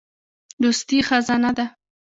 دوستي 0.63 0.99
خزانه 1.07 1.51
ده. 1.57 1.65